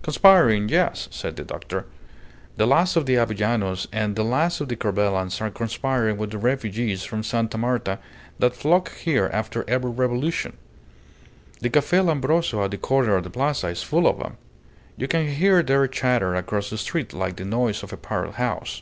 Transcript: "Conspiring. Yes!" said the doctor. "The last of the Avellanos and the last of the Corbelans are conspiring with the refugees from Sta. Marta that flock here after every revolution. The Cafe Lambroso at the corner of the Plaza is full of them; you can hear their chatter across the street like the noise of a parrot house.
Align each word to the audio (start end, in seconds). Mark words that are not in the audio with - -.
"Conspiring. 0.00 0.70
Yes!" 0.70 1.08
said 1.10 1.36
the 1.36 1.44
doctor. 1.44 1.84
"The 2.56 2.66
last 2.66 2.96
of 2.96 3.04
the 3.04 3.16
Avellanos 3.18 3.86
and 3.92 4.16
the 4.16 4.24
last 4.24 4.62
of 4.62 4.68
the 4.70 4.76
Corbelans 4.76 5.42
are 5.42 5.50
conspiring 5.50 6.16
with 6.16 6.30
the 6.30 6.38
refugees 6.38 7.04
from 7.04 7.22
Sta. 7.22 7.58
Marta 7.58 7.98
that 8.38 8.56
flock 8.56 8.92
here 8.94 9.28
after 9.30 9.62
every 9.68 9.90
revolution. 9.90 10.56
The 11.60 11.68
Cafe 11.68 12.00
Lambroso 12.00 12.64
at 12.64 12.70
the 12.70 12.78
corner 12.78 13.16
of 13.16 13.24
the 13.24 13.30
Plaza 13.30 13.66
is 13.68 13.82
full 13.82 14.06
of 14.06 14.20
them; 14.20 14.38
you 14.96 15.06
can 15.06 15.28
hear 15.28 15.62
their 15.62 15.86
chatter 15.86 16.34
across 16.34 16.70
the 16.70 16.78
street 16.78 17.12
like 17.12 17.36
the 17.36 17.44
noise 17.44 17.82
of 17.82 17.92
a 17.92 17.98
parrot 17.98 18.36
house. 18.36 18.80